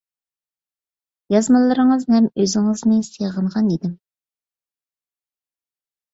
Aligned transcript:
يازمىلىرىڭىزنى 1.35 2.15
ھەم 2.17 2.31
ئۆزىڭىزنى 2.45 2.99
سېغىنغان 3.11 3.71
ئىدىم. 3.75 3.93